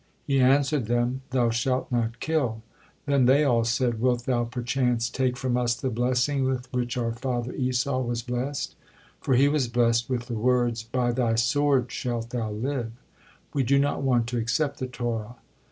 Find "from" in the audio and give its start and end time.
5.37-5.55